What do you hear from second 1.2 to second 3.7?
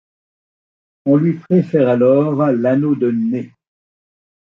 préfère alors l'anneau de nez.